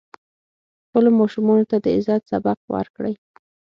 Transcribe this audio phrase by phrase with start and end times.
[0.85, 3.13] خپلو ماشومانو ته د عزت سبق ورکړئ.